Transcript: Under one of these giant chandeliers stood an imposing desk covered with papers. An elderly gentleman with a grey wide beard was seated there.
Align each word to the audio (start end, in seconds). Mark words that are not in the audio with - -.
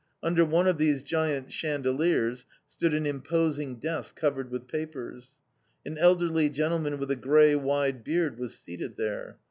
Under 0.23 0.43
one 0.43 0.65
of 0.65 0.79
these 0.79 1.03
giant 1.03 1.51
chandeliers 1.51 2.47
stood 2.67 2.95
an 2.95 3.05
imposing 3.05 3.75
desk 3.75 4.15
covered 4.15 4.49
with 4.49 4.67
papers. 4.67 5.37
An 5.85 5.99
elderly 5.99 6.49
gentleman 6.49 6.97
with 6.97 7.11
a 7.11 7.15
grey 7.15 7.55
wide 7.55 8.03
beard 8.03 8.39
was 8.39 8.57
seated 8.57 8.97
there. 8.97 9.37